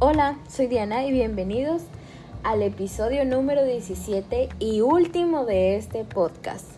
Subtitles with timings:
[0.00, 1.82] Hola, soy Diana y bienvenidos
[2.42, 6.68] al episodio número 17 y último de este podcast.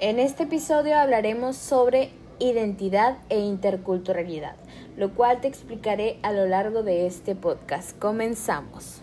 [0.00, 4.56] En este episodio hablaremos sobre identidad e interculturalidad,
[4.98, 7.98] lo cual te explicaré a lo largo de este podcast.
[7.98, 8.99] Comenzamos.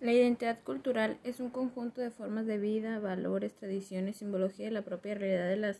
[0.00, 4.80] La identidad cultural es un conjunto de formas de vida, valores, tradiciones, simbología de la
[4.80, 5.76] propia realidad de la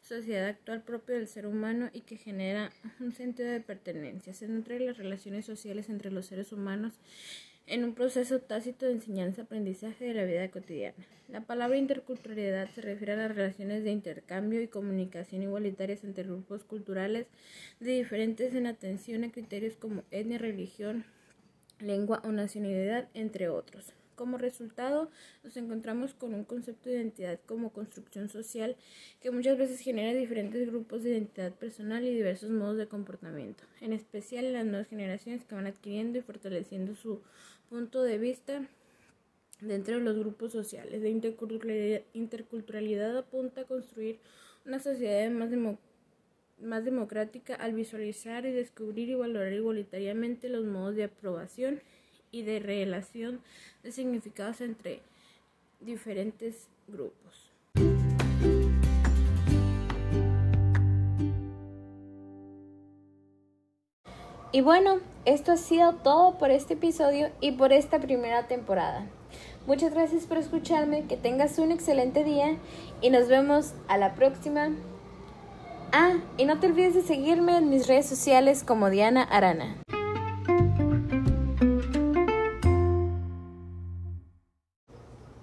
[0.00, 4.32] sociedad actual propio del ser humano y que genera un sentido de pertenencia.
[4.32, 6.92] Se nutre las relaciones sociales entre los seres humanos
[7.66, 11.04] en un proceso tácito de enseñanza-aprendizaje de la vida cotidiana.
[11.26, 16.62] La palabra interculturalidad se refiere a las relaciones de intercambio y comunicación igualitarias entre grupos
[16.62, 17.26] culturales
[17.80, 21.04] de diferentes en atención a criterios como etnia, religión,
[21.80, 23.92] lengua o nacionalidad, entre otros.
[24.14, 25.10] Como resultado,
[25.44, 28.76] nos encontramos con un concepto de identidad como construcción social
[29.20, 33.92] que muchas veces genera diferentes grupos de identidad personal y diversos modos de comportamiento, en
[33.92, 37.22] especial en las nuevas generaciones que van adquiriendo y fortaleciendo su
[37.70, 38.66] punto de vista
[39.60, 41.00] dentro de los grupos sociales.
[41.00, 44.18] La interculturalidad, interculturalidad apunta a construir
[44.66, 45.87] una sociedad más democrática
[46.60, 51.80] más democrática al visualizar y descubrir y valorar igualitariamente los modos de aprobación
[52.30, 53.40] y de relación
[53.82, 55.00] de significados entre
[55.80, 57.50] diferentes grupos.
[64.50, 69.06] Y bueno, esto ha sido todo por este episodio y por esta primera temporada.
[69.66, 72.56] Muchas gracias por escucharme, que tengas un excelente día
[73.02, 74.70] y nos vemos a la próxima.
[75.90, 79.78] Ah, y no te olvides de seguirme en mis redes sociales como Diana Arana.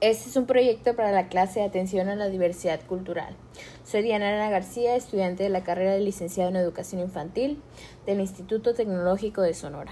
[0.02, 3.36] Este es un proyecto para la clase de atención a la diversidad cultural.
[3.84, 7.60] Soy Diana Arana García, estudiante de la carrera de licenciado en educación infantil
[8.06, 9.84] del Instituto Tecnológico de Sonora.